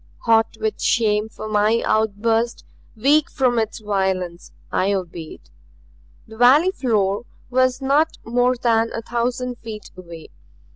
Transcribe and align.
Hot 0.23 0.57
with 0.59 0.81
shame 0.81 1.29
for 1.29 1.47
my 1.47 1.83
outburst, 1.85 2.65
weak 2.95 3.29
from 3.29 3.59
its 3.59 3.77
violence, 3.77 4.51
I 4.71 4.93
obeyed. 4.93 5.51
The 6.27 6.37
valley 6.37 6.71
floor 6.71 7.25
was 7.51 7.83
not 7.83 8.17
more 8.25 8.55
than 8.57 8.89
a 8.95 9.03
thousand 9.03 9.59
feet 9.59 9.91
away. 9.95 10.29